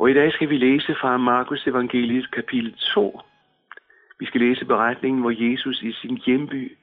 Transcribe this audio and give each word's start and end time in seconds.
Og 0.00 0.10
i 0.10 0.14
dag 0.14 0.32
skal 0.32 0.50
vi 0.50 0.56
læse 0.56 0.94
fra 0.94 1.16
Markus 1.16 1.66
evangeliet 1.66 2.30
kapitel 2.30 2.74
2. 2.94 3.20
Vi 4.18 4.26
skal 4.26 4.40
læse 4.40 4.64
beretningen, 4.64 5.20
hvor 5.20 5.50
Jesus 5.50 5.82
i 5.82 5.92
sin 5.92 6.16
hjemby, 6.26 6.76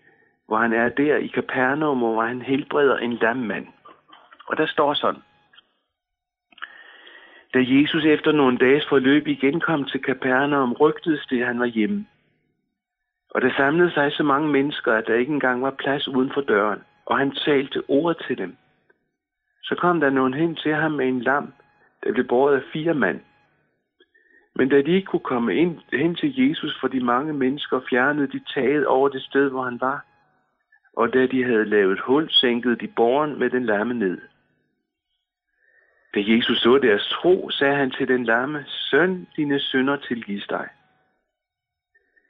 hvor 0.47 0.57
han 0.57 0.73
er 0.73 0.89
der 0.89 1.15
i 1.15 1.27
Kapernaum, 1.27 1.97
hvor 1.97 2.21
han 2.21 2.41
helbreder 2.41 2.97
en 2.97 3.13
lammand. 3.13 3.67
Og 4.47 4.57
der 4.57 4.65
står 4.65 4.93
sådan. 4.93 5.21
Da 7.53 7.59
Jesus 7.65 8.05
efter 8.05 8.31
nogle 8.31 8.57
dages 8.57 8.85
forløb 8.89 9.27
igen 9.27 9.59
kom 9.59 9.85
til 9.85 10.03
Kapernaum, 10.03 10.73
rygtedes 10.73 11.25
det, 11.25 11.41
at 11.41 11.47
han 11.47 11.59
var 11.59 11.65
hjemme. 11.65 12.05
Og 13.29 13.41
der 13.41 13.51
samlede 13.57 13.91
sig 13.91 14.11
så 14.11 14.23
mange 14.23 14.49
mennesker, 14.49 14.93
at 14.93 15.07
der 15.07 15.15
ikke 15.15 15.33
engang 15.33 15.61
var 15.61 15.71
plads 15.71 16.07
uden 16.07 16.31
for 16.33 16.41
døren, 16.41 16.79
og 17.05 17.17
han 17.17 17.31
talte 17.31 17.83
ordet 17.87 18.23
til 18.27 18.37
dem. 18.37 18.57
Så 19.63 19.75
kom 19.75 19.99
der 19.99 20.09
nogen 20.09 20.33
hen 20.33 20.55
til 20.55 20.73
ham 20.73 20.91
med 20.91 21.07
en 21.07 21.21
lam, 21.21 21.53
der 22.03 22.13
blev 22.13 22.27
båret 22.27 22.55
af 22.55 22.63
fire 22.73 22.93
mand. 22.93 23.21
Men 24.55 24.69
da 24.69 24.81
de 24.81 24.91
ikke 24.91 25.05
kunne 25.05 25.29
komme 25.33 25.55
ind, 25.55 25.79
hen 25.91 26.15
til 26.15 26.47
Jesus 26.47 26.77
for 26.79 26.87
de 26.87 26.99
mange 26.99 27.33
mennesker, 27.33 27.79
fjernede 27.89 28.27
de 28.27 28.41
taget 28.53 28.85
over 28.85 29.09
det 29.09 29.21
sted, 29.21 29.49
hvor 29.49 29.63
han 29.63 29.81
var. 29.81 30.05
Og 30.93 31.13
da 31.13 31.25
de 31.25 31.43
havde 31.43 31.65
lavet 31.65 31.99
hul, 31.99 32.29
sænkede 32.29 32.75
de 32.75 32.87
borgen 32.87 33.39
med 33.39 33.49
den 33.49 33.65
lamme 33.65 33.93
ned. 33.93 34.21
Da 36.15 36.19
Jesus 36.25 36.57
så 36.57 36.77
deres 36.77 37.07
tro, 37.07 37.49
sagde 37.49 37.75
han 37.75 37.91
til 37.91 38.07
den 38.07 38.23
lamme, 38.23 38.65
Søn, 38.67 39.27
dine 39.35 39.59
synder 39.59 39.95
tilgives 39.95 40.47
dig. 40.47 40.67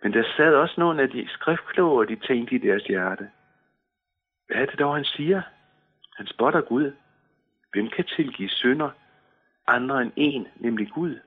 Men 0.04 0.14
der 0.14 0.24
sad 0.38 0.56
også 0.56 0.76
nogle 0.78 1.02
af 1.02 1.10
de 1.10 1.30
skriftkloge, 1.30 2.00
og 2.00 2.10
de 2.10 2.16
tænkte 2.16 2.56
i 2.56 2.58
deres 2.58 2.84
hjerte. 2.84 3.30
Hvad 4.48 4.58
er 4.58 4.66
det 4.66 4.80
dog, 4.80 4.96
han 4.96 5.06
siger? 5.06 5.42
Han 6.18 6.28
spotter 6.28 6.62
Gud. 6.62 6.92
Hvem 7.74 7.90
kan 7.90 8.06
tilgive 8.06 8.50
synder 8.50 8.90
andre 9.68 10.02
end 10.02 10.12
en, 10.16 10.48
nemlig 10.56 10.90
Gud? 10.90 11.20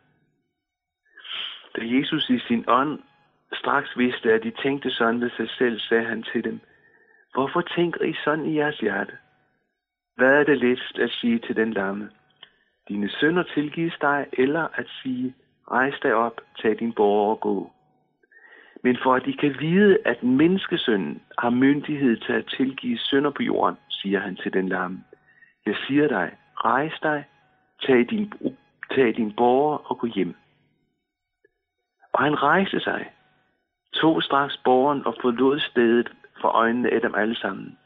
Da 1.76 1.80
Jesus 1.84 2.30
i 2.30 2.38
sin 2.38 2.64
ånd 2.68 2.98
straks 3.52 3.96
vidste, 3.96 4.32
at 4.32 4.42
de 4.42 4.50
tænkte 4.50 4.90
sådan 4.90 5.20
ved 5.20 5.30
sig 5.30 5.50
selv, 5.50 5.80
sagde 5.80 6.04
han 6.04 6.22
til 6.22 6.44
dem, 6.44 6.60
Hvorfor 7.34 7.60
tænker 7.60 8.04
I 8.04 8.14
sådan 8.24 8.46
i 8.46 8.56
jeres 8.56 8.78
hjerte? 8.78 9.12
Hvad 10.16 10.40
er 10.40 10.44
det 10.44 10.58
letst 10.58 10.98
at 10.98 11.10
sige 11.10 11.38
til 11.38 11.56
den 11.56 11.72
lamme? 11.72 12.10
Dine 12.88 13.10
sønder 13.10 13.42
tilgives 13.42 13.94
dig, 14.00 14.26
eller 14.32 14.68
at 14.74 14.88
sige, 15.02 15.34
rejs 15.70 15.94
dig 16.02 16.14
op, 16.14 16.40
tag 16.62 16.78
din 16.78 16.92
borger 16.92 17.30
og 17.30 17.40
gå. 17.40 17.72
Men 18.82 18.98
for 19.02 19.14
at 19.14 19.24
de 19.24 19.32
kan 19.32 19.56
vide, 19.60 19.98
at 20.04 20.22
menneskesønnen 20.22 21.22
har 21.38 21.50
myndighed 21.50 22.16
til 22.16 22.32
at 22.32 22.46
tilgive 22.56 22.98
sønder 22.98 23.30
på 23.30 23.42
jorden, 23.42 23.76
siger 23.88 24.20
han 24.20 24.36
til 24.36 24.52
den 24.52 24.68
lamme. 24.68 25.04
Jeg 25.66 25.76
siger 25.86 26.08
dig, 26.08 26.36
rejs 26.56 27.00
dig, 27.02 27.24
tag 27.82 28.10
din, 28.10 28.32
tag 28.94 29.16
din 29.16 29.32
borger 29.36 29.78
og 29.90 29.98
gå 29.98 30.06
hjem. 30.06 30.34
Og 32.12 32.22
han 32.22 32.42
rejste 32.42 32.80
sig, 32.80 33.12
tog 33.92 34.22
straks 34.22 34.56
borgeren 34.64 35.06
og 35.06 35.16
forlod 35.20 35.60
stedet 35.60 36.12
for 36.40 36.48
øjnene 36.48 36.90
af 36.90 37.00
dem 37.00 37.14
alle 37.14 37.36
sammen. 37.36 37.78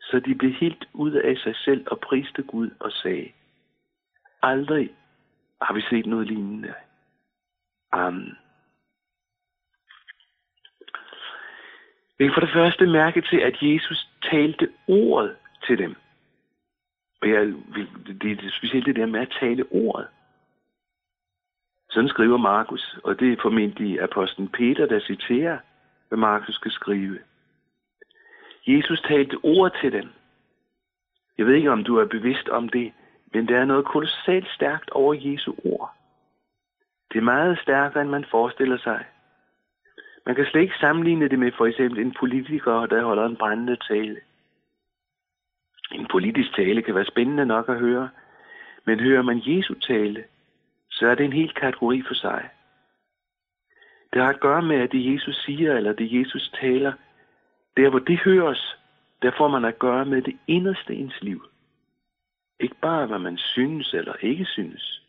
Så 0.00 0.20
de 0.20 0.34
blev 0.34 0.52
helt 0.52 0.88
ud 0.92 1.12
af 1.12 1.36
sig 1.36 1.56
selv 1.56 1.86
og 1.90 2.00
priste 2.00 2.42
Gud 2.42 2.70
og 2.80 2.92
sagde, 2.92 3.32
Aldrig 4.42 4.90
har 5.62 5.74
vi 5.74 5.80
set 5.80 6.06
noget 6.06 6.26
lignende. 6.26 6.74
Amen. 7.92 8.38
Vi 12.18 12.30
for 12.34 12.40
det 12.40 12.52
første 12.52 12.86
mærke 12.86 13.20
til, 13.20 13.36
at 13.36 13.56
Jesus 13.62 14.08
talte 14.22 14.68
ordet 14.88 15.36
til 15.66 15.78
dem. 15.78 15.96
Og 17.22 17.28
jeg, 17.28 17.54
det 18.22 18.32
er 18.32 18.50
specielt 18.50 18.86
det 18.86 18.96
der 18.96 19.06
med 19.06 19.20
at 19.20 19.36
tale 19.40 19.64
ordet. 19.70 20.08
Sådan 21.90 22.08
skriver 22.08 22.36
Markus, 22.36 22.98
og 23.04 23.20
det 23.20 23.32
er 23.32 23.42
formentlig 23.42 24.02
apostlen 24.02 24.48
Peter, 24.48 24.86
der 24.86 25.00
citerer, 25.00 25.58
hvad 26.08 26.18
Markus 26.18 26.54
skal 26.54 26.70
skrive. 26.70 27.18
Jesus 28.66 29.00
talte 29.00 29.38
ord 29.42 29.72
til 29.80 29.92
dem. 29.92 30.08
Jeg 31.38 31.46
ved 31.46 31.54
ikke, 31.54 31.70
om 31.70 31.84
du 31.84 31.96
er 31.96 32.04
bevidst 32.04 32.48
om 32.48 32.68
det, 32.68 32.92
men 33.32 33.48
der 33.48 33.60
er 33.60 33.64
noget 33.64 33.84
kolossalt 33.84 34.48
stærkt 34.48 34.90
over 34.90 35.14
Jesu 35.14 35.54
ord. 35.64 35.94
Det 37.12 37.18
er 37.18 37.22
meget 37.22 37.58
stærkere, 37.58 38.02
end 38.02 38.10
man 38.10 38.24
forestiller 38.30 38.78
sig. 38.78 39.04
Man 40.26 40.34
kan 40.34 40.46
slet 40.46 40.60
ikke 40.60 40.78
sammenligne 40.80 41.28
det 41.28 41.38
med 41.38 41.52
for 41.52 41.66
eksempel 41.66 41.98
en 41.98 42.14
politiker, 42.18 42.86
der 42.86 43.04
holder 43.04 43.26
en 43.26 43.36
brændende 43.36 43.76
tale. 43.76 44.20
En 45.92 46.06
politisk 46.06 46.54
tale 46.54 46.82
kan 46.82 46.94
være 46.94 47.04
spændende 47.04 47.46
nok 47.46 47.68
at 47.68 47.78
høre, 47.78 48.08
men 48.84 49.00
hører 49.00 49.22
man 49.22 49.42
Jesu 49.44 49.74
tale, 49.74 50.24
så 50.90 51.06
er 51.06 51.14
det 51.14 51.24
en 51.24 51.32
helt 51.32 51.54
kategori 51.54 52.02
for 52.02 52.14
sig. 52.14 52.50
Det 54.12 54.22
har 54.22 54.28
at 54.28 54.40
gøre 54.40 54.62
med, 54.62 54.76
at 54.76 54.92
det 54.92 55.12
Jesus 55.12 55.44
siger, 55.44 55.76
eller 55.76 55.92
det 55.92 56.20
Jesus 56.20 56.50
taler, 56.60 56.92
der 57.76 57.90
hvor 57.90 57.98
det 57.98 58.18
høres, 58.18 58.76
der 59.22 59.30
får 59.38 59.48
man 59.48 59.64
at 59.64 59.78
gøre 59.78 60.04
med 60.04 60.22
det 60.22 60.36
inderste 60.46 60.94
ens 60.94 61.22
liv. 61.22 61.44
Ikke 62.60 62.76
bare, 62.82 63.06
hvad 63.06 63.18
man 63.18 63.38
synes 63.38 63.94
eller 63.94 64.14
ikke 64.20 64.44
synes. 64.44 65.02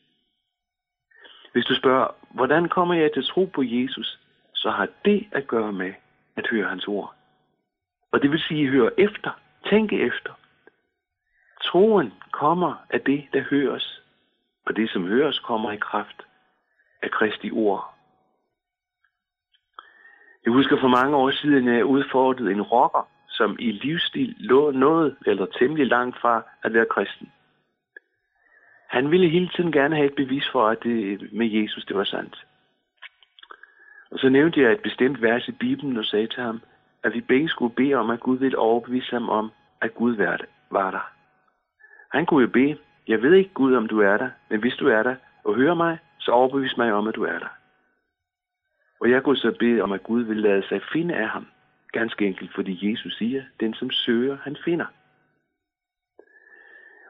Hvis 1.52 1.66
du 1.66 1.76
spørger, 1.76 2.08
hvordan 2.30 2.70
kommer 2.70 2.96
jeg 2.96 3.14
til 3.14 3.24
tro 3.24 3.46
på 3.46 3.64
Jesus, 3.64 4.20
så 4.54 4.70
har 4.70 4.88
det 5.06 5.28
at 5.32 5.48
gøre 5.48 5.72
med 5.72 5.94
at 6.36 6.48
høre 6.48 6.70
hans 6.70 6.88
ord. 6.88 7.16
Og 8.12 8.22
det 8.22 8.32
vil 8.32 8.40
sige, 8.40 8.68
høre 8.68 9.00
efter, 9.00 9.32
tænke 9.70 10.02
efter. 10.02 10.37
Troen 11.68 12.14
kommer 12.32 12.86
af 12.90 13.02
det, 13.02 13.28
der 13.34 13.42
høres, 13.42 14.02
og 14.66 14.76
det, 14.76 14.90
som 14.90 15.08
høres, 15.08 15.40
kommer 15.40 15.72
i 15.72 15.78
kraft 15.78 16.22
af 17.02 17.12
Kristi 17.12 17.52
ord. 17.52 17.94
Jeg 20.46 20.54
husker 20.54 20.80
for 20.80 20.88
mange 20.88 21.16
år 21.18 21.32
siden, 21.32 21.68
at 21.68 21.76
jeg 21.76 21.86
udfordrede 21.86 22.52
en 22.52 22.62
rocker, 22.62 23.10
som 23.30 23.56
i 23.60 23.72
livsstil 23.72 24.36
lå 24.38 24.72
noget 24.72 25.18
eller 25.26 25.46
temmelig 25.46 25.88
langt 25.88 26.18
fra 26.22 26.44
at 26.64 26.74
være 26.74 26.86
kristen. 26.86 27.32
Han 28.88 29.12
ville 29.12 29.30
hele 29.30 29.50
tiden 29.56 29.72
gerne 29.72 29.96
have 29.96 30.08
et 30.08 30.16
bevis 30.16 30.50
for, 30.52 30.68
at 30.68 30.84
det 30.84 31.30
med 31.34 31.48
Jesus 31.48 31.86
det 31.86 31.98
var 31.98 32.04
sandt. 32.04 32.46
Og 34.12 34.20
så 34.20 34.30
nævnte 34.30 34.62
jeg 34.62 34.72
et 34.72 34.82
bestemt 34.82 35.22
vers 35.22 35.48
i 35.48 35.52
Bibelen 35.52 35.98
og 35.98 36.06
sagde 36.06 36.28
til 36.28 36.44
ham, 36.44 36.62
at 37.04 37.14
vi 37.14 37.22
begge 37.22 37.50
skulle 37.50 37.76
bede 37.76 37.94
om, 37.94 38.10
at 38.10 38.20
Gud 38.20 38.38
ville 38.38 38.58
overbevise 38.58 39.12
ham 39.12 39.30
om, 39.30 39.52
at 39.82 39.94
Gud 39.96 40.16
var 40.72 40.92
der. 40.92 41.17
Han 42.14 42.26
kunne 42.26 42.42
jo 42.42 42.48
bede, 42.48 42.78
jeg 43.08 43.22
ved 43.22 43.34
ikke 43.34 43.54
Gud, 43.54 43.76
om 43.76 43.88
du 43.88 44.00
er 44.00 44.18
der, 44.18 44.30
men 44.50 44.60
hvis 44.60 44.76
du 44.76 44.88
er 44.88 45.04
der 45.04 45.16
og 45.44 45.56
hører 45.56 45.74
mig, 45.74 45.98
så 46.20 46.32
overbevis 46.32 46.78
mig 46.78 46.94
om, 46.94 47.08
at 47.08 47.16
du 47.16 47.24
er 47.24 47.40
der. 47.40 47.58
Og 49.00 49.10
jeg 49.10 49.24
kunne 49.24 49.38
så 49.38 49.56
bede 49.60 49.82
om, 49.82 49.92
at 49.92 50.04
Gud 50.04 50.24
vil 50.24 50.38
lade 50.38 50.68
sig 50.68 50.82
finde 50.94 51.16
af 51.16 51.30
ham. 51.30 51.48
Ganske 51.92 52.26
enkelt, 52.26 52.54
fordi 52.56 52.92
Jesus 52.92 53.18
siger, 53.18 53.44
den 53.60 53.74
som 53.74 53.92
søger, 53.92 54.38
han 54.44 54.58
finder. 54.66 54.86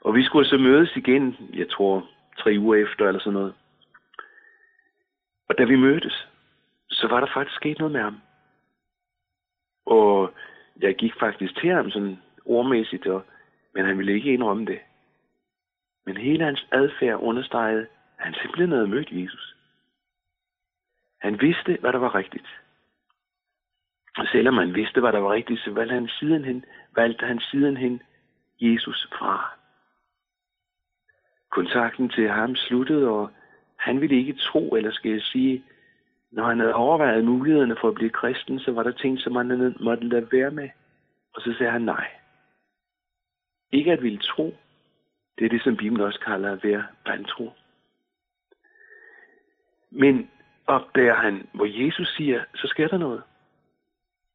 Og 0.02 0.16
vi 0.16 0.24
skulle 0.24 0.48
så 0.48 0.58
mødes 0.58 0.96
igen, 0.96 1.38
jeg 1.54 1.70
tror, 1.70 2.10
tre 2.38 2.56
uger 2.60 2.76
efter 2.76 3.08
eller 3.08 3.20
sådan 3.20 3.34
noget. 3.34 3.54
Og 5.50 5.58
da 5.58 5.64
vi 5.64 5.76
mødtes, 5.76 6.28
så 6.90 7.08
var 7.08 7.20
der 7.20 7.28
faktisk 7.34 7.56
sket 7.56 7.80
noget 7.80 7.92
med 7.92 8.02
ham. 8.02 8.22
Og 9.86 10.34
jeg 10.82 10.96
gik 10.96 11.14
faktisk 11.20 11.56
til 11.56 11.70
ham 11.70 11.90
sådan 11.90 12.20
ordmæssigt, 12.46 13.08
og, 13.08 13.26
men 13.74 13.86
han 13.86 13.98
ville 13.98 14.14
ikke 14.14 14.34
indrømme 14.34 14.66
det. 14.66 14.80
Men 16.08 16.18
hele 16.18 16.46
hans 16.46 16.68
adfærd 16.72 17.20
understregede, 17.20 17.82
at 18.18 18.26
han 18.26 18.34
simpelthen 18.34 18.72
havde 18.72 18.88
mødt 18.88 19.12
Jesus. 19.12 19.56
Han 21.22 21.42
vidste, 21.42 21.78
hvad 21.82 21.94
der 21.94 22.00
var 22.00 22.16
rigtigt. 22.16 22.48
Og 24.18 24.26
selvom 24.32 24.58
han 24.58 24.74
vidste, 24.76 25.00
hvad 25.00 25.12
der 25.12 25.20
var 25.20 25.34
rigtigt, 25.34 25.60
så 25.60 25.72
valgte 25.72 25.94
han 25.94 26.08
sidenhen, 26.08 26.66
valgte 26.96 27.26
han 27.26 27.40
sidenhen 27.40 28.02
Jesus 28.60 29.08
fra. 29.18 29.58
Kontakten 31.50 32.10
til 32.10 32.30
ham 32.30 32.56
sluttede, 32.56 33.10
og 33.10 33.32
han 33.76 34.02
ville 34.02 34.16
ikke 34.16 34.34
tro, 34.34 34.76
eller 34.76 34.92
skal 34.92 35.12
jeg 35.12 35.22
sige, 35.22 35.64
når 36.32 36.44
han 36.44 36.60
havde 36.60 36.74
overvejet 36.74 37.26
mulighederne 37.26 37.76
for 37.82 37.88
at 37.88 37.96
blive 37.96 38.10
kristen, 38.10 38.60
så 38.60 38.72
var 38.72 38.84
der 38.84 38.92
ting, 38.92 39.20
som 39.20 39.36
han 39.36 39.76
måtte 39.80 40.08
lade 40.08 40.32
være 40.32 40.52
med. 40.52 40.70
Og 41.34 41.42
så 41.42 41.54
sagde 41.58 41.72
han 41.72 41.82
nej. 41.82 42.08
Ikke 43.72 43.92
at 43.92 44.04
ville 44.04 44.20
tro. 44.20 44.56
Det 45.40 45.46
er 45.46 45.50
det, 45.50 45.64
som 45.64 45.78
Bibelen 45.78 46.06
også 46.06 46.20
kalder 46.20 46.52
at 46.52 46.64
være 46.64 46.86
vantro. 47.06 47.54
Men 49.92 50.32
opdager 50.68 51.16
han, 51.16 51.50
hvor 51.54 51.86
Jesus 51.86 52.16
siger, 52.16 52.44
så 52.56 52.68
sker 52.68 52.88
der 52.88 52.98
noget. 52.98 53.24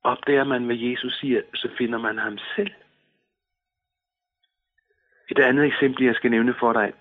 Opdager 0.03 0.45
man, 0.45 0.65
hvad 0.65 0.77
Jesus 0.77 1.19
siger, 1.19 1.43
så 1.55 1.69
finder 1.79 1.99
man 1.99 2.19
ham 2.19 2.39
selv. 2.57 2.73
Et 5.31 5.39
andet 5.39 5.65
eksempel, 5.65 6.05
jeg 6.05 6.15
skal 6.15 6.31
nævne 6.31 6.55
for 6.61 6.73
dig. 6.73 6.93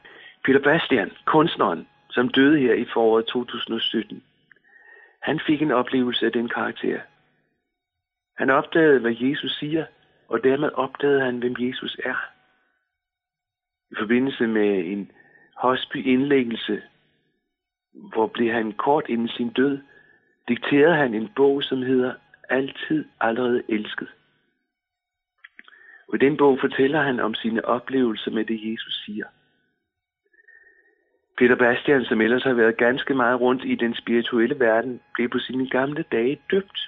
Peter 0.46 0.60
Bastian, 0.60 1.12
kunstneren, 1.26 1.88
som 2.10 2.30
døde 2.30 2.60
her 2.60 2.74
i 2.74 2.86
foråret 2.94 3.26
2017. 3.26 4.24
Han 5.22 5.40
fik 5.48 5.62
en 5.62 5.72
oplevelse 5.72 6.26
af 6.26 6.32
den 6.32 6.50
karakter. 6.50 7.02
Han 8.38 8.50
opdagede, 8.50 9.00
hvad 9.00 9.16
Jesus 9.20 9.58
siger, 9.60 9.86
og 10.28 10.44
dermed 10.44 10.70
opdagede 10.74 11.22
han, 11.22 11.38
hvem 11.38 11.56
Jesus 11.60 11.98
er. 12.06 12.32
I 13.92 13.96
forbindelse 14.00 14.48
med 14.48 14.86
en 14.86 15.12
hospice-indlæggelse, 15.56 16.82
hvor 17.94 18.28
blev 18.28 18.52
han 18.52 18.72
kort 18.72 19.06
inden 19.10 19.28
sin 19.28 19.50
død, 19.50 19.80
dikterede 20.48 20.96
han 20.96 21.14
en 21.14 21.30
bog, 21.36 21.64
som 21.64 21.82
hedder 21.82 22.14
Altid 22.50 23.06
allerede 23.20 23.64
elsket. 23.70 24.08
Og 26.08 26.16
i 26.16 26.18
den 26.18 26.38
bog 26.38 26.60
fortæller 26.60 27.02
han 27.02 27.20
om 27.20 27.34
sine 27.34 27.66
oplevelser 27.66 28.32
med 28.32 28.46
det, 28.46 28.72
Jesus 28.72 29.04
siger. 29.06 29.26
Peter 31.38 31.56
Bastian, 31.56 32.06
som 32.06 32.22
ellers 32.22 32.44
har 32.44 32.54
været 32.54 32.78
ganske 32.78 33.14
meget 33.14 33.42
rundt 33.42 33.64
i 33.66 33.76
den 33.76 33.96
spirituelle 33.96 34.60
verden, 34.60 35.02
blev 35.14 35.30
på 35.30 35.40
sine 35.40 35.70
gamle 35.70 36.04
dage 36.12 36.42
døbt. 36.52 36.80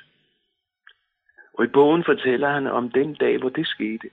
Og 1.53 1.65
i 1.65 1.67
bogen 1.67 2.03
fortæller 2.03 2.49
han 2.49 2.67
om 2.67 2.89
den 2.89 3.13
dag, 3.13 3.37
hvor 3.37 3.49
det 3.49 3.67
skete. 3.67 4.09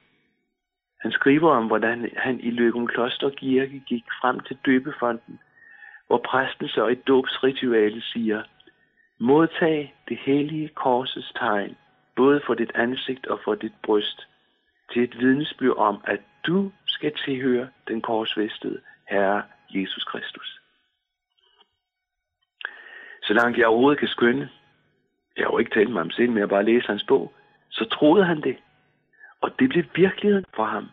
Han 1.00 1.12
skriver 1.12 1.50
om, 1.50 1.67
hvordan 1.67 2.11
han 2.17 2.41
i 2.41 2.50
Løgum 2.50 2.87
Kloster 2.87 3.31
Kirke 3.31 3.82
gik 3.87 4.05
frem 4.20 4.41
til 4.41 4.58
døbefonden, 4.67 5.41
hvor 6.06 6.19
præsten 6.19 6.69
så 6.69 6.87
i 6.87 6.94
dåbsritualet 6.94 8.02
siger, 8.02 8.43
modtag 9.19 9.94
det 10.08 10.19
hellige 10.19 10.69
korsets 10.69 11.32
tegn, 11.32 11.76
både 12.17 12.41
for 12.47 12.55
dit 12.55 12.73
ansigt 12.75 13.26
og 13.26 13.41
for 13.44 13.55
dit 13.55 13.75
bryst, 13.82 14.26
til 14.93 15.02
et 15.02 15.19
vidnesbyrd 15.19 15.76
om, 15.76 16.00
at 16.05 16.20
du 16.47 16.73
skal 16.87 17.12
tilhøre 17.25 17.69
den 17.88 18.00
korsvestede 18.00 18.81
Herre 19.08 19.43
Jesus 19.70 20.05
Kristus. 20.05 20.61
Så 23.23 23.32
langt 23.32 23.58
jeg 23.58 23.67
overhovedet 23.67 23.99
kan 23.99 24.08
skønne, 24.08 24.50
jeg 25.37 25.44
har 25.44 25.52
jo 25.52 25.58
ikke 25.58 25.75
talt 25.75 25.91
med 25.91 25.99
ham 25.99 26.11
selv, 26.11 26.29
men 26.29 26.38
jeg 26.38 26.49
bare 26.49 26.64
læse 26.64 26.87
hans 26.87 27.05
bog, 27.08 27.32
så 27.70 27.85
troede 27.85 28.25
han 28.25 28.41
det. 28.41 28.56
Og 29.41 29.51
det 29.59 29.69
blev 29.69 29.85
virkeligheden 29.95 30.47
for 30.55 30.65
ham. 30.65 30.87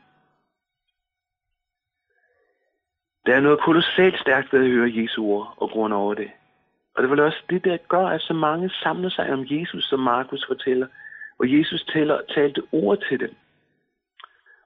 Der 3.26 3.36
er 3.36 3.40
noget 3.40 3.60
kolossalt 3.60 4.20
stærkt 4.20 4.54
ved 4.54 4.60
at 4.60 4.72
høre 4.72 4.92
Jesu 4.96 5.24
ord 5.24 5.54
og 5.58 5.70
grund 5.70 5.94
over 5.94 6.14
det. 6.14 6.32
Og 6.96 7.04
det 7.04 7.10
var 7.10 7.24
også 7.24 7.44
det, 7.50 7.64
der 7.64 7.78
gør, 7.78 8.08
at 8.08 8.22
så 8.22 8.34
mange 8.34 8.70
samler 8.70 9.10
sig 9.10 9.34
om 9.34 9.46
Jesus, 9.50 9.84
som 9.84 10.00
Markus 10.00 10.46
fortæller. 10.48 10.88
Og 11.40 11.58
Jesus 11.58 11.84
taler, 11.84 12.22
talte 12.36 12.62
ord 12.72 12.98
til 13.10 13.20
dem. 13.20 13.36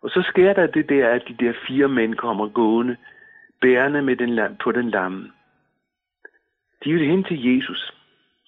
Og 0.01 0.09
så 0.09 0.21
sker 0.21 0.53
der 0.53 0.67
det 0.67 0.89
der, 0.89 1.09
at 1.09 1.23
de 1.27 1.45
der 1.45 1.53
fire 1.67 1.87
mænd 1.87 2.15
kommer 2.15 2.47
gående, 2.47 2.97
bærende 3.61 4.01
med 4.01 4.15
den, 4.15 4.57
på 4.63 4.71
den 4.71 4.89
lamme. 4.89 5.31
De 6.83 6.93
ville 6.93 7.07
hen 7.07 7.23
til 7.23 7.55
Jesus. 7.55 7.93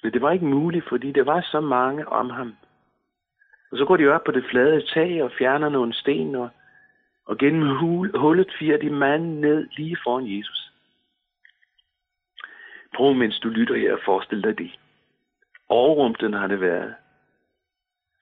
Men 0.03 0.13
det 0.13 0.21
var 0.21 0.31
ikke 0.31 0.45
muligt, 0.45 0.89
fordi 0.89 1.11
der 1.11 1.23
var 1.23 1.41
så 1.41 1.59
mange 1.59 2.07
om 2.07 2.29
ham. 2.29 2.55
Og 3.73 3.79
så 3.79 3.85
går 3.85 3.97
de 3.97 4.07
op 4.07 4.23
på 4.23 4.31
det 4.31 4.45
flade 4.49 4.85
tag 4.85 5.23
og 5.23 5.31
fjerner 5.37 5.69
nogle 5.69 5.93
sten, 5.93 6.35
og, 6.35 6.49
og 7.25 7.37
gennem 7.37 7.77
hul, 7.77 8.17
hullet 8.17 8.53
firer 8.59 8.77
de 8.77 8.89
manden 8.89 9.41
ned 9.41 9.67
lige 9.77 9.97
foran 10.03 10.37
Jesus. 10.37 10.71
Prøv, 12.95 13.13
mens 13.13 13.39
du 13.39 13.49
lytter 13.49 13.75
her, 13.75 13.93
at 13.95 14.03
forestille 14.05 14.43
dig 14.43 14.57
det. 14.57 14.79
Overrumten 15.69 16.33
har 16.33 16.47
det 16.47 16.61
været. 16.61 16.95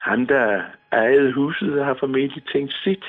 Han, 0.02 0.26
der 0.26 0.64
ejede 0.92 1.34
huset, 1.34 1.86
har 1.86 1.94
formentlig 1.94 2.44
tænkt 2.46 2.74
sit. 2.74 3.06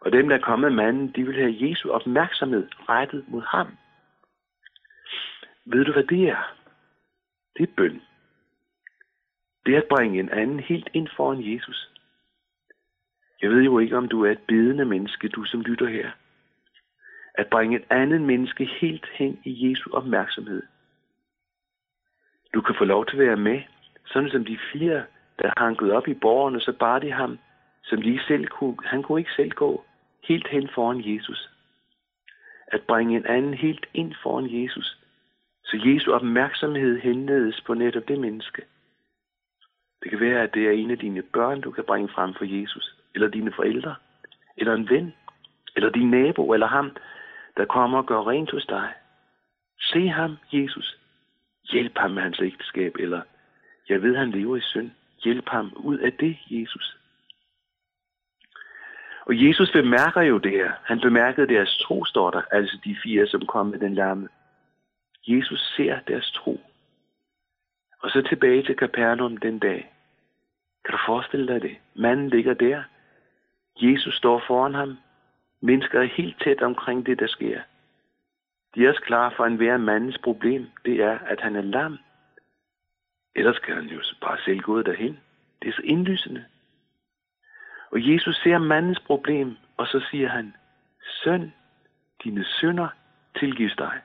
Og 0.00 0.12
dem, 0.12 0.28
der 0.28 0.36
er 0.36 0.40
kommet 0.40 0.72
manden, 0.72 1.12
de 1.16 1.24
vil 1.24 1.34
have 1.34 1.56
Jesu 1.60 1.90
opmærksomhed 1.90 2.68
rettet 2.88 3.24
mod 3.28 3.42
ham. 3.42 3.66
Ved 5.64 5.84
du, 5.84 5.92
hvad 5.92 6.04
det 6.04 6.28
er? 6.28 6.54
Det 7.56 7.62
er 7.62 7.72
bøn. 7.76 8.02
Det 9.66 9.74
er 9.74 9.78
at 9.78 9.88
bringe 9.88 10.20
en 10.20 10.28
anden 10.28 10.60
helt 10.60 10.88
ind 10.92 11.08
foran 11.16 11.54
Jesus. 11.54 11.90
Jeg 13.42 13.50
ved 13.50 13.62
jo 13.62 13.78
ikke, 13.78 13.96
om 13.96 14.08
du 14.08 14.24
er 14.24 14.30
et 14.30 14.42
bedende 14.48 14.84
menneske, 14.84 15.28
du 15.28 15.44
som 15.44 15.60
lytter 15.60 15.86
her. 15.88 16.10
At 17.34 17.46
bringe 17.50 17.76
et 17.76 17.84
andet 17.90 18.20
menneske 18.20 18.64
helt 18.64 19.06
hen 19.12 19.40
i 19.44 19.70
Jesu 19.70 19.90
opmærksomhed. 19.92 20.62
Du 22.54 22.60
kan 22.60 22.74
få 22.78 22.84
lov 22.84 23.06
til 23.06 23.16
at 23.16 23.26
være 23.26 23.36
med, 23.36 23.62
sådan 24.06 24.30
som 24.30 24.44
de 24.44 24.58
fire, 24.72 25.04
der 25.38 25.50
hankede 25.56 25.92
op 25.92 26.08
i 26.08 26.14
borgerne, 26.14 26.60
så 26.60 26.72
bar 26.72 26.98
de 26.98 27.12
ham, 27.12 27.38
som 27.84 28.02
de 28.02 28.20
selv 28.28 28.46
kunne. 28.46 28.76
Han 28.84 29.02
kunne 29.02 29.20
ikke 29.20 29.32
selv 29.36 29.50
gå 29.50 29.84
helt 30.28 30.48
hen 30.48 30.68
foran 30.74 31.14
Jesus. 31.14 31.50
At 32.66 32.82
bringe 32.82 33.16
en 33.16 33.26
anden 33.26 33.54
helt 33.54 33.86
ind 33.94 34.14
foran 34.22 34.62
Jesus, 34.62 34.98
så 35.64 35.80
Jesu 35.84 36.12
opmærksomhed 36.12 37.00
henledes 37.00 37.60
på 37.60 37.74
netop 37.74 38.08
det 38.08 38.20
menneske. 38.20 38.62
Det 40.04 40.10
kan 40.10 40.20
være, 40.20 40.42
at 40.42 40.54
det 40.54 40.66
er 40.66 40.70
en 40.70 40.90
af 40.90 40.98
dine 40.98 41.22
børn, 41.22 41.60
du 41.60 41.70
kan 41.70 41.84
bringe 41.84 42.08
frem 42.08 42.34
for 42.34 42.44
Jesus, 42.44 42.96
eller 43.14 43.28
dine 43.28 43.52
forældre, 43.52 43.94
eller 44.56 44.74
en 44.74 44.88
ven, 44.88 45.14
eller 45.76 45.90
din 45.90 46.10
nabo, 46.10 46.52
eller 46.52 46.66
ham, 46.66 46.96
der 47.56 47.64
kommer 47.64 47.98
og 47.98 48.06
gør 48.06 48.28
rent 48.28 48.50
hos 48.50 48.66
dig. 48.66 48.92
Se 49.80 50.08
ham, 50.08 50.36
Jesus. 50.52 50.98
Hjælp 51.72 51.98
ham 51.98 52.10
med 52.10 52.22
hans 52.22 52.40
ægteskab, 52.40 52.96
eller 52.98 53.22
jeg 53.88 54.02
ved, 54.02 54.16
han 54.16 54.30
lever 54.30 54.56
i 54.56 54.60
synd. 54.60 54.90
Hjælp 55.24 55.48
ham 55.48 55.72
ud 55.76 55.98
af 55.98 56.12
det, 56.12 56.36
Jesus. 56.50 56.96
Og 59.26 59.46
Jesus 59.46 59.72
bemærker 59.72 60.22
jo 60.22 60.38
det 60.38 60.50
her. 60.50 60.72
Han 60.84 61.00
bemærkede 61.00 61.54
deres 61.54 61.76
tro, 61.76 62.04
står 62.04 62.30
der, 62.30 62.42
altså 62.50 62.78
de 62.84 62.96
fire, 63.02 63.26
som 63.26 63.46
kom 63.46 63.66
med 63.66 63.78
den 63.78 63.94
lamme. 63.94 64.28
Jesus 65.26 65.74
ser 65.76 66.00
deres 66.00 66.30
tro. 66.30 66.60
Og 68.02 68.10
så 68.10 68.22
tilbage 68.22 68.62
til 68.62 68.76
Kapernaum 68.76 69.36
den 69.36 69.58
dag. 69.58 69.93
Kan 70.84 70.92
du 70.92 70.98
forestille 71.06 71.46
dig 71.46 71.62
det? 71.62 71.76
Manden 71.94 72.28
ligger 72.28 72.54
der. 72.54 72.82
Jesus 73.76 74.14
står 74.14 74.42
foran 74.46 74.74
ham. 74.74 74.98
Mennesker 75.60 76.00
er 76.00 76.04
helt 76.04 76.40
tæt 76.42 76.62
omkring 76.62 77.06
det, 77.06 77.18
der 77.20 77.26
sker. 77.26 77.60
De 78.74 78.84
er 78.84 78.88
også 78.88 79.00
klar 79.00 79.34
for 79.36 79.44
enhver 79.44 79.76
mandens 79.76 80.18
problem. 80.18 80.66
Det 80.84 81.00
er, 81.00 81.18
at 81.18 81.40
han 81.40 81.56
er 81.56 81.62
lam. 81.62 81.98
Ellers 83.34 83.58
kan 83.58 83.74
han 83.74 83.84
jo 83.84 84.02
bare 84.20 84.38
selv 84.44 84.60
gå 84.60 84.82
derhen. 84.82 85.20
Det 85.62 85.68
er 85.68 85.72
så 85.72 85.82
indlysende. 85.84 86.44
Og 87.90 88.12
Jesus 88.12 88.36
ser 88.36 88.58
mandens 88.58 89.00
problem, 89.00 89.56
og 89.76 89.86
så 89.86 90.06
siger 90.10 90.28
han, 90.28 90.54
Søn, 91.02 91.52
dine 92.24 92.44
sønder 92.44 92.88
tilgives 93.38 93.74
dig. 93.78 94.00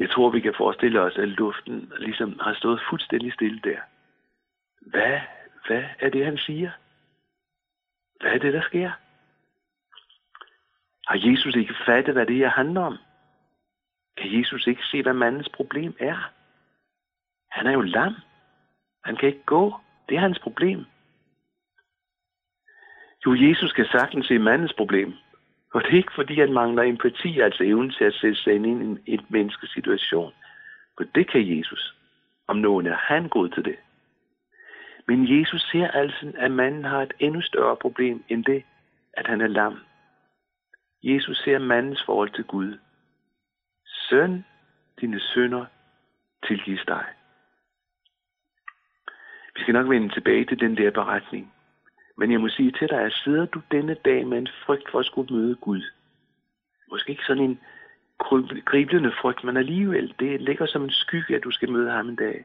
Jeg 0.00 0.10
tror, 0.10 0.30
vi 0.30 0.40
kan 0.40 0.54
forestille 0.56 1.00
os, 1.00 1.16
at 1.16 1.28
luften 1.28 1.92
ligesom 1.98 2.38
har 2.38 2.54
stået 2.54 2.80
fuldstændig 2.90 3.32
stille 3.32 3.60
der. 3.60 3.80
Hvad, 4.80 5.20
hvad 5.66 5.84
er 5.98 6.10
det, 6.10 6.24
han 6.24 6.38
siger? 6.38 6.70
Hvad 8.20 8.30
er 8.32 8.38
det, 8.38 8.52
der 8.52 8.62
sker? 8.62 8.90
Har 11.06 11.28
Jesus 11.28 11.54
ikke 11.54 11.74
fattet, 11.86 12.14
hvad 12.14 12.26
det 12.26 12.36
her 12.36 12.48
handler 12.48 12.80
om? 12.80 12.98
Kan 14.16 14.38
Jesus 14.38 14.66
ikke 14.66 14.82
se, 14.82 15.02
hvad 15.02 15.12
mandens 15.12 15.48
problem 15.48 15.96
er? 15.98 16.32
Han 17.50 17.66
er 17.66 17.72
jo 17.72 17.80
lam. 17.80 18.14
Han 19.04 19.16
kan 19.16 19.28
ikke 19.28 19.44
gå. 19.46 19.74
Det 20.08 20.16
er 20.16 20.20
hans 20.20 20.38
problem. 20.38 20.84
Jo, 23.26 23.34
Jesus 23.34 23.72
kan 23.72 23.86
sagtens 23.86 24.26
se 24.26 24.38
mandens 24.38 24.72
problem. 24.72 25.14
Og 25.74 25.82
det 25.82 25.92
er 25.92 25.96
ikke, 25.96 26.14
fordi 26.14 26.40
han 26.40 26.52
mangler 26.52 26.82
empati, 26.82 27.40
altså 27.40 27.64
evnen 27.64 27.90
til 27.90 28.04
at 28.04 28.14
sætte 28.14 28.36
sig 28.36 28.54
ind 28.54 28.66
i 29.06 29.12
en 29.12 29.26
menneskes 29.28 29.70
situation. 29.70 30.32
For 30.96 31.04
det 31.14 31.30
kan 31.30 31.58
Jesus. 31.58 31.94
Om 32.46 32.56
nogen 32.56 32.86
er 32.86 32.96
han 32.96 33.28
god 33.28 33.48
til 33.48 33.64
det. 33.64 33.76
Men 35.06 35.40
Jesus 35.40 35.62
ser 35.72 35.88
altså, 35.88 36.32
at 36.36 36.50
manden 36.50 36.84
har 36.84 37.02
et 37.02 37.12
endnu 37.18 37.40
større 37.42 37.76
problem 37.76 38.24
end 38.28 38.44
det, 38.44 38.64
at 39.12 39.26
han 39.26 39.40
er 39.40 39.46
lam. 39.46 39.78
Jesus 41.02 41.38
ser 41.38 41.58
mandens 41.58 42.02
forhold 42.06 42.30
til 42.30 42.44
Gud. 42.44 42.78
Søn, 43.86 44.44
dine 45.00 45.20
sønder 45.20 45.64
tilgives 46.46 46.84
dig. 46.86 47.04
Vi 49.54 49.62
skal 49.62 49.74
nok 49.74 49.88
vende 49.88 50.08
tilbage 50.08 50.44
til 50.44 50.60
den 50.60 50.76
der 50.76 50.90
beretning. 50.90 51.52
Men 52.20 52.32
jeg 52.32 52.40
må 52.40 52.48
sige 52.48 52.70
til 52.70 52.88
dig, 52.88 53.00
at 53.00 53.12
sidder 53.12 53.46
du 53.46 53.60
denne 53.70 53.94
dag 53.94 54.26
med 54.26 54.38
en 54.38 54.48
frygt 54.66 54.90
for 54.90 54.98
at 54.98 55.06
skulle 55.06 55.36
møde 55.36 55.54
Gud, 55.54 55.82
måske 56.90 57.10
ikke 57.10 57.24
sådan 57.24 57.42
en 57.42 57.60
griblende 58.64 59.12
frygt, 59.20 59.44
men 59.44 59.56
alligevel, 59.56 60.14
det 60.18 60.40
ligger 60.40 60.66
som 60.66 60.84
en 60.84 60.90
skygge, 60.90 61.36
at 61.36 61.44
du 61.44 61.50
skal 61.50 61.70
møde 61.70 61.90
ham 61.90 62.08
en 62.08 62.16
dag. 62.16 62.44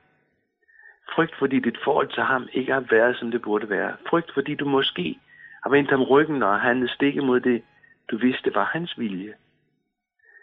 Frygt, 1.16 1.36
fordi 1.40 1.60
dit 1.60 1.78
forhold 1.84 2.08
til 2.08 2.24
ham 2.24 2.48
ikke 2.54 2.74
har 2.74 2.86
været, 2.90 3.18
som 3.18 3.32
det 3.32 3.42
burde 3.42 3.70
være. 3.70 3.96
Frygt, 4.10 4.34
fordi 4.34 4.56
du 4.56 4.66
måske 4.66 5.20
har 5.64 5.70
vendt 5.70 5.90
ham 5.90 6.04
ryggen 6.04 6.44
og 6.44 6.60
han 6.62 6.88
stik 6.88 7.16
mod 7.24 7.40
det, 7.40 7.64
du 8.12 8.18
vidste 8.18 8.56
var 8.56 8.66
hans 8.66 9.00
vilje. 9.00 9.34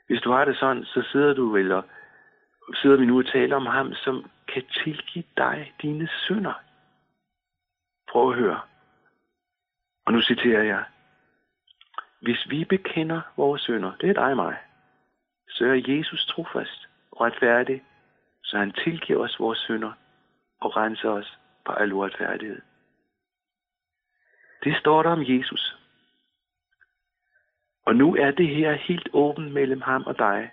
Hvis 0.07 0.21
du 0.21 0.31
har 0.31 0.45
det 0.45 0.57
sådan, 0.57 0.85
så 0.85 1.03
sidder 1.13 1.35
du 1.35 1.49
vel 1.49 1.73
og 1.73 1.85
sidder 2.75 2.97
vi 2.97 3.07
nu 3.07 3.19
og 3.19 3.27
taler 3.27 3.57
om 3.57 3.67
ham, 3.67 3.95
som 3.95 4.31
kan 4.53 4.63
tilgive 4.85 5.25
dig 5.37 5.73
dine 5.83 6.09
synder. 6.09 6.61
Prøv 8.09 8.31
at 8.31 8.39
høre. 8.39 8.61
Og 10.05 10.13
nu 10.13 10.21
citerer 10.21 10.63
jeg. 10.63 10.85
Hvis 12.21 12.51
vi 12.51 12.65
bekender 12.65 13.21
vores 13.37 13.63
synder, 13.63 13.93
det 14.01 14.09
er 14.09 14.15
dig 14.15 14.31
og 14.31 14.37
mig, 14.37 14.57
så 15.49 15.65
er 15.65 15.83
Jesus 15.89 16.27
trofast 16.27 16.89
og 17.11 17.21
retfærdig, 17.21 17.85
så 18.43 18.59
han 18.59 18.73
tilgiver 18.73 19.21
os 19.21 19.39
vores 19.39 19.59
synder 19.59 19.93
og 20.61 20.77
renser 20.77 21.11
os 21.11 21.39
fra 21.67 21.83
al 21.83 21.93
uretfærdighed. 21.93 22.61
Det 24.65 24.77
står 24.77 25.03
der 25.03 25.11
om 25.11 25.23
Jesus. 25.23 25.77
Og 27.87 27.97
nu 27.97 28.17
er 28.17 28.31
det 28.31 28.49
her 28.49 28.73
helt 28.73 29.09
åbent 29.13 29.53
mellem 29.53 29.81
ham 29.81 30.03
og 30.03 30.19
dig. 30.19 30.51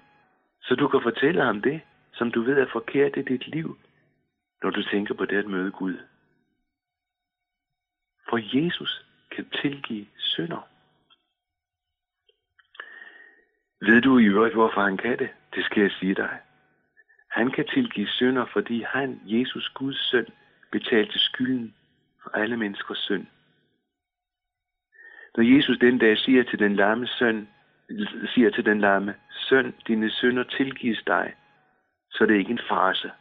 Så 0.62 0.76
du 0.76 0.88
kan 0.88 1.02
fortælle 1.04 1.44
ham 1.44 1.62
det, 1.62 1.82
som 2.14 2.32
du 2.32 2.42
ved 2.42 2.58
er 2.58 2.68
forkert 2.72 3.18
i 3.18 3.22
dit 3.22 3.48
liv, 3.48 3.78
når 4.64 4.70
du 4.70 4.84
tænker 4.84 5.14
på 5.14 5.26
det 5.26 5.38
at 5.38 5.48
møde 5.48 5.72
Gud. 5.72 5.98
For 8.30 8.58
Jesus 8.58 9.09
kan 9.32 9.50
tilgive 9.62 10.08
synder. 10.18 10.68
Ved 13.82 14.02
du 14.02 14.18
i 14.18 14.26
øvrigt, 14.26 14.56
hvorfor 14.56 14.82
han 14.82 14.98
kan 14.98 15.20
det? 15.20 15.30
Det 15.56 15.66
skal 15.66 15.82
jeg 15.82 15.92
sige 15.92 16.16
dig. 16.16 16.40
Han 17.32 17.52
kan 17.52 17.68
tilgive 17.68 18.08
synder, 18.08 18.46
fordi 18.54 18.82
han, 18.82 19.22
Jesus 19.26 19.70
Guds 19.70 20.10
søn, 20.10 20.26
betalte 20.72 21.20
skylden 21.20 21.76
for 22.24 22.30
alle 22.30 22.58
menneskers 22.58 22.98
synd. 22.98 23.28
Når 25.38 25.56
Jesus 25.56 25.78
den 25.78 25.98
dag 25.98 26.18
siger 26.18 26.44
til 26.44 26.60
den 26.60 26.76
lamme 26.76 27.08
søn, 27.08 27.50
siger 28.34 28.50
til 28.50 28.66
den 28.66 28.80
lamme, 28.80 29.16
søn, 29.32 29.76
dine 29.88 30.10
synder 30.10 30.44
tilgives 30.44 31.04
dig, 31.08 31.34
så 32.12 32.24
er 32.24 32.28
det 32.28 32.38
ikke 32.38 32.52
en 32.52 32.68
farse. 32.70 33.12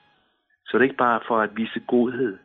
Så 0.66 0.76
er 0.76 0.78
det 0.78 0.84
ikke 0.84 0.96
bare 0.96 1.20
for 1.26 1.40
at 1.40 1.56
vise 1.56 1.80
godhed, 1.80 2.38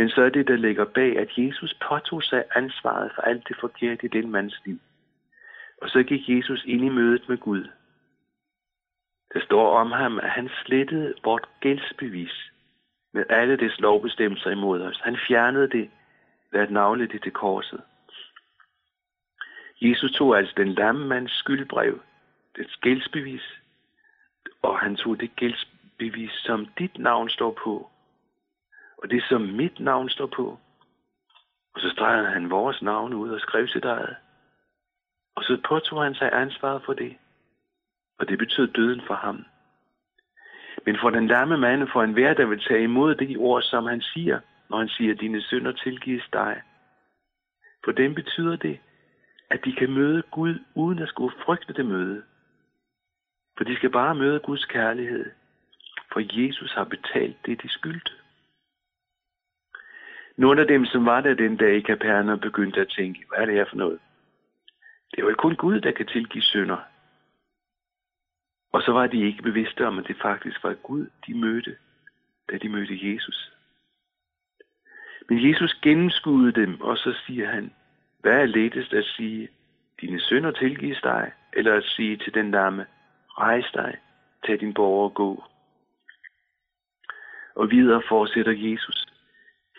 men 0.00 0.10
så 0.10 0.22
er 0.22 0.28
det, 0.28 0.48
der 0.48 0.56
ligger 0.56 0.84
bag, 0.84 1.18
at 1.18 1.30
Jesus 1.36 1.74
påtog 1.88 2.22
sig 2.22 2.44
ansvaret 2.54 3.12
for 3.14 3.22
alt 3.22 3.48
det 3.48 3.56
forkerte 3.60 4.06
i 4.06 4.08
den 4.08 4.30
mands 4.30 4.60
liv. 4.64 4.78
Og 5.82 5.88
så 5.88 6.02
gik 6.02 6.28
Jesus 6.28 6.64
ind 6.64 6.84
i 6.84 6.88
mødet 6.88 7.28
med 7.28 7.38
Gud. 7.38 7.68
Der 9.34 9.40
står 9.40 9.78
om 9.78 9.92
ham, 9.92 10.18
at 10.18 10.30
han 10.30 10.50
slettede 10.64 11.14
vort 11.24 11.48
gældsbevis 11.60 12.50
med 13.12 13.24
alle 13.28 13.56
dets 13.56 13.80
lovbestemmelser 13.80 14.50
imod 14.50 14.82
os. 14.82 15.00
Han 15.04 15.16
fjernede 15.28 15.68
det 15.70 15.90
ved 16.52 16.60
at 16.60 16.70
navle 16.70 17.06
det 17.08 17.22
til 17.22 17.32
korset. 17.32 17.80
Jesus 19.80 20.12
tog 20.12 20.38
altså 20.38 20.54
den 20.56 20.68
lamme 20.68 21.06
mands 21.06 21.32
skyldbrev, 21.32 22.00
dets 22.56 22.76
gældsbevis, 22.76 23.60
og 24.62 24.78
han 24.78 24.96
tog 24.96 25.20
det 25.20 25.36
gældsbevis, 25.36 26.32
som 26.32 26.66
dit 26.78 26.98
navn 26.98 27.28
står 27.28 27.58
på, 27.64 27.90
og 29.02 29.10
det 29.10 29.22
som 29.28 29.40
mit 29.40 29.80
navn 29.80 30.08
står 30.08 30.26
på. 30.26 30.58
Og 31.74 31.80
så 31.80 31.90
stregede 31.90 32.30
han 32.30 32.50
vores 32.50 32.82
navn 32.82 33.14
ud 33.14 33.30
og 33.30 33.40
skrev 33.40 33.68
sit 33.68 33.84
eget. 33.84 34.16
Og 35.36 35.42
så 35.42 35.60
påtog 35.68 36.02
han 36.02 36.14
sig 36.14 36.30
ansvaret 36.32 36.82
for 36.84 36.92
det. 36.92 37.16
Og 38.18 38.28
det 38.28 38.38
betød 38.38 38.68
døden 38.68 39.02
for 39.06 39.14
ham. 39.14 39.44
Men 40.86 40.98
for 41.00 41.10
den 41.10 41.26
lamme 41.26 41.58
mand, 41.58 41.88
for 41.92 42.02
en 42.02 42.12
hver, 42.12 42.34
der 42.34 42.46
vil 42.46 42.60
tage 42.68 42.82
imod 42.82 43.14
de 43.14 43.36
ord, 43.36 43.62
som 43.62 43.86
han 43.86 44.00
siger, 44.00 44.40
når 44.70 44.78
han 44.78 44.88
siger, 44.88 45.14
dine 45.14 45.42
synder 45.42 45.72
tilgives 45.72 46.28
dig. 46.32 46.62
For 47.84 47.92
dem 47.92 48.14
betyder 48.14 48.56
det, 48.56 48.80
at 49.50 49.64
de 49.64 49.72
kan 49.72 49.90
møde 49.90 50.22
Gud, 50.22 50.58
uden 50.74 50.98
at 50.98 51.08
skulle 51.08 51.34
frygte 51.44 51.72
det 51.72 51.86
møde. 51.86 52.22
For 53.56 53.64
de 53.64 53.76
skal 53.76 53.90
bare 53.90 54.14
møde 54.14 54.40
Guds 54.40 54.64
kærlighed. 54.64 55.30
For 56.12 56.40
Jesus 56.40 56.72
har 56.72 56.84
betalt 56.84 57.36
det, 57.46 57.62
de 57.62 57.68
skyldte. 57.68 58.12
Nogle 60.40 60.60
af 60.60 60.66
dem, 60.66 60.84
som 60.84 61.06
var 61.06 61.20
der 61.20 61.34
den 61.34 61.56
dag 61.56 61.76
i 61.76 61.80
Kapernaum, 61.80 62.40
begyndte 62.40 62.80
at 62.80 62.88
tænke, 62.88 63.24
hvad 63.28 63.38
er 63.38 63.46
det 63.46 63.54
her 63.54 63.64
for 63.68 63.76
noget? 63.76 63.98
Det 65.10 65.18
er 65.18 65.22
jo 65.22 65.34
kun 65.38 65.56
Gud, 65.56 65.80
der 65.80 65.92
kan 65.92 66.06
tilgive 66.06 66.42
synder. 66.42 66.76
Og 68.72 68.82
så 68.82 68.92
var 68.92 69.06
de 69.06 69.26
ikke 69.26 69.42
bevidste 69.42 69.86
om, 69.86 69.98
at 69.98 70.06
det 70.08 70.16
faktisk 70.22 70.64
var 70.64 70.74
Gud, 70.74 71.06
de 71.26 71.34
mødte, 71.34 71.76
da 72.50 72.58
de 72.58 72.68
mødte 72.68 73.12
Jesus. 73.12 73.52
Men 75.28 75.50
Jesus 75.50 75.74
gennemskuede 75.82 76.52
dem, 76.52 76.80
og 76.80 76.96
så 76.96 77.14
siger 77.26 77.48
han, 77.48 77.72
hvad 78.20 78.40
er 78.40 78.46
lettest 78.46 78.92
at 78.92 79.04
sige, 79.04 79.48
dine 80.00 80.20
sønder 80.20 80.50
tilgives 80.50 81.00
dig, 81.02 81.32
eller 81.52 81.74
at 81.74 81.84
sige 81.84 82.16
til 82.16 82.34
den 82.34 82.50
lamme, 82.50 82.86
rejs 83.38 83.70
dig, 83.74 83.96
tag 84.46 84.60
din 84.60 84.74
borger 84.74 85.04
og 85.04 85.14
gå. 85.14 85.44
Og 87.54 87.70
videre 87.70 88.02
fortsætter 88.08 88.52
Jesus. 88.52 89.09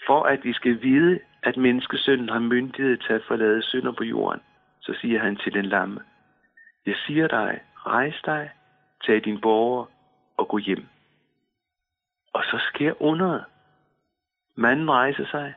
For 0.07 0.23
at 0.23 0.43
vi 0.43 0.53
skal 0.53 0.81
vide, 0.81 1.19
at 1.43 1.57
menneskesønnen 1.57 2.29
har 2.29 2.39
myndighed 2.39 2.97
til 2.97 3.13
at 3.13 3.23
forlade 3.27 3.61
synder 3.61 3.91
på 3.91 4.03
jorden, 4.03 4.41
så 4.81 4.93
siger 5.01 5.19
han 5.19 5.35
til 5.35 5.53
den 5.53 5.65
lamme, 5.65 6.01
jeg 6.85 6.95
siger 7.05 7.27
dig, 7.27 7.61
rejs 7.75 8.21
dig, 8.25 8.49
tag 9.05 9.25
din 9.25 9.41
borger 9.41 9.85
og 10.37 10.47
gå 10.47 10.57
hjem. 10.57 10.85
Og 12.33 12.43
så 12.43 12.57
sker 12.73 13.01
underet. 13.01 13.45
Manden 14.55 14.91
rejser 14.91 15.25
sig. 15.25 15.53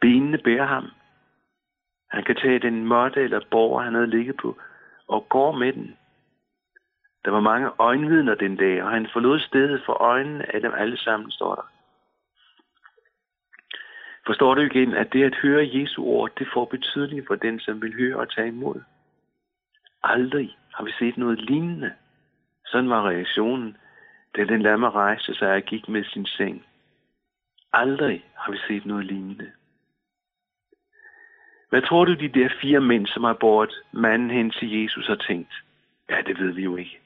Benene 0.00 0.38
bærer 0.38 0.66
ham. 0.66 0.90
Han 2.10 2.24
kan 2.24 2.36
tage 2.36 2.58
den 2.58 2.84
måtte 2.84 3.20
eller 3.20 3.40
borger, 3.50 3.82
han 3.82 3.94
havde 3.94 4.10
ligget 4.10 4.36
på, 4.36 4.58
og 5.08 5.28
går 5.28 5.52
med 5.52 5.72
den. 5.72 5.96
Der 7.24 7.30
var 7.30 7.40
mange 7.40 7.70
øjenvidner 7.78 8.34
den 8.34 8.56
dag, 8.56 8.82
og 8.82 8.90
han 8.90 9.08
forlod 9.12 9.40
stedet 9.40 9.82
for 9.86 9.92
øjnene 9.92 10.54
af 10.54 10.60
dem 10.60 10.72
alle 10.74 10.96
sammen, 10.96 11.30
står 11.30 11.54
der. 11.54 11.71
Forstår 14.26 14.54
du 14.54 14.60
igen, 14.60 14.94
at 14.94 15.12
det 15.12 15.24
at 15.24 15.34
høre 15.34 15.70
Jesu 15.72 16.04
ord, 16.04 16.30
det 16.38 16.48
får 16.54 16.64
betydning 16.64 17.26
for 17.26 17.34
den, 17.34 17.60
som 17.60 17.82
vil 17.82 17.94
høre 17.94 18.16
og 18.16 18.30
tage 18.30 18.48
imod? 18.48 18.82
Aldrig 20.02 20.56
har 20.74 20.84
vi 20.84 20.92
set 20.98 21.16
noget 21.16 21.40
lignende. 21.40 21.92
Sådan 22.66 22.90
var 22.90 23.08
reaktionen, 23.08 23.76
da 24.36 24.44
den 24.44 24.62
lamme 24.62 24.90
rejste 24.90 25.34
sig 25.34 25.54
og 25.54 25.62
gik 25.62 25.88
med 25.88 26.04
sin 26.04 26.26
seng. 26.26 26.66
Aldrig 27.72 28.24
har 28.34 28.52
vi 28.52 28.58
set 28.68 28.86
noget 28.86 29.04
lignende. 29.04 29.52
Hvad 31.68 31.82
tror 31.82 32.04
du, 32.04 32.14
de 32.14 32.28
der 32.28 32.48
fire 32.60 32.80
mænd, 32.80 33.06
som 33.06 33.24
har 33.24 33.32
båret 33.40 33.74
manden 33.92 34.30
hen 34.30 34.50
til 34.50 34.82
Jesus, 34.82 35.06
har 35.06 35.14
tænkt? 35.14 35.52
Ja, 36.10 36.20
det 36.26 36.38
ved 36.38 36.52
vi 36.52 36.62
jo 36.62 36.76
ikke. 36.76 36.98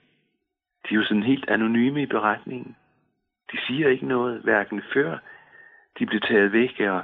De 0.88 0.94
er 0.94 0.98
jo 0.98 1.04
sådan 1.04 1.22
helt 1.22 1.50
anonyme 1.50 2.02
i 2.02 2.06
beretningen. 2.06 2.76
De 3.52 3.58
siger 3.66 3.88
ikke 3.88 4.06
noget, 4.06 4.40
hverken 4.40 4.82
før 4.94 5.18
de 5.98 6.06
blev 6.06 6.20
taget 6.20 6.52
væk, 6.52 6.80
og 6.80 7.02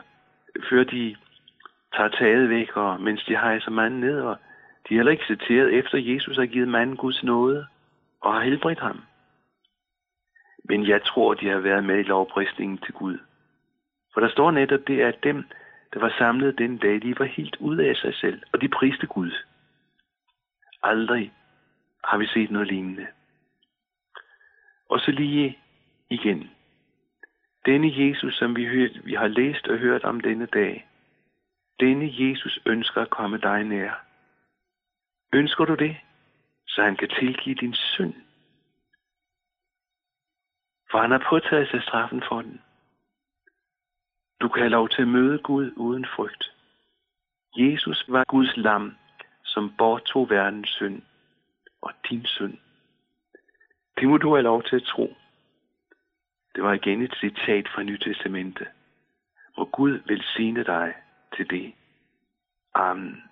før 0.70 0.84
de 0.84 1.16
tager 1.96 2.08
taget 2.08 2.49
væk, 2.49 2.76
og 2.76 3.00
mens 3.00 3.25
de 3.25 3.32
hejser 3.37 3.70
manden 3.70 4.00
ned, 4.00 4.20
og 4.20 4.37
de 4.88 4.94
er 4.94 4.99
heller 4.99 5.12
ikke 5.12 5.26
citeret 5.26 5.75
efter 5.75 5.99
Jesus 5.99 6.37
har 6.37 6.46
givet 6.46 6.68
manden 6.68 6.96
Guds 6.96 7.22
nåde 7.22 7.66
og 8.20 8.34
har 8.34 8.40
helbredt 8.40 8.80
ham. 8.80 9.00
Men 10.64 10.88
jeg 10.88 11.02
tror, 11.04 11.34
de 11.34 11.49
har 11.49 11.58
været 11.58 11.84
med 11.84 11.99
i 11.99 12.02
lovprisningen 12.02 12.78
til 12.78 12.94
Gud. 12.94 13.18
For 14.14 14.20
der 14.20 14.28
står 14.28 14.50
netop 14.50 14.80
det, 14.87 15.00
at 15.00 15.22
dem, 15.22 15.44
der 15.94 16.00
var 16.00 16.14
samlet 16.18 16.58
den 16.58 16.78
dag, 16.78 17.02
de 17.02 17.18
var 17.18 17.25
helt 17.25 17.56
ude 17.61 17.88
af 17.88 17.96
sig 17.96 18.14
selv, 18.14 18.42
og 18.52 18.61
de 18.61 18.68
priste 18.68 19.06
Gud. 19.06 19.32
Aldrig 20.82 21.32
har 22.04 22.18
vi 22.18 22.26
set 22.26 22.50
noget 22.50 22.68
lignende. 22.68 23.06
Og 24.88 25.00
så 25.00 25.11
lige 25.11 25.58
igen. 26.11 26.50
Denne 27.66 27.90
Jesus, 27.97 28.35
som 28.35 28.57
vi, 28.57 28.64
hørt, 28.64 29.04
vi 29.04 29.14
har 29.14 29.28
læst 29.28 29.69
og 29.69 29.78
hørt 29.78 30.04
om 30.04 30.21
denne 30.21 30.47
dag, 30.47 30.88
denne 31.81 32.11
Jesus 32.12 32.61
ønsker 32.66 33.02
at 33.02 33.11
komme 33.11 33.38
dig 33.38 33.64
nær. 33.64 34.04
Ønsker 35.33 35.64
du 35.64 35.75
det, 35.75 35.97
så 36.66 36.83
han 36.83 36.97
kan 36.97 37.09
tilgive 37.09 37.54
din 37.54 37.75
synd? 37.75 38.14
For 40.90 40.99
han 40.99 41.11
har 41.11 41.26
påtaget 41.31 41.69
sig 41.69 41.83
straffen 41.83 42.23
for 42.28 42.42
den. 42.42 42.61
Du 44.40 44.49
kan 44.49 44.62
have 44.62 44.71
lov 44.71 44.88
til 44.88 45.02
at 45.02 45.09
møde 45.09 45.38
Gud 45.38 45.73
uden 45.76 46.07
frygt. 46.16 46.52
Jesus 47.57 48.04
var 48.09 48.25
Guds 48.28 48.57
lam, 48.57 48.97
som 49.45 49.75
bortog 49.78 50.31
verdens 50.31 50.69
synd 50.69 51.02
og 51.81 51.92
din 52.11 52.26
synd. 52.26 52.59
Det 53.99 54.09
må 54.09 54.16
du 54.16 54.35
have 54.35 54.42
lov 54.42 54.62
til 54.62 54.76
at 54.76 54.83
tro. 54.83 55.16
Det 56.54 56.62
var 56.62 56.73
igen 56.73 57.02
et 57.02 57.14
citat 57.21 57.68
fra 57.75 57.82
Nytestamentet. 57.82 58.68
Må 59.59 59.64
Gud 59.64 60.00
velsigne 60.06 60.64
dig 60.64 60.94
til 61.37 61.50
det. 61.50 61.75
Amen. 62.75 63.23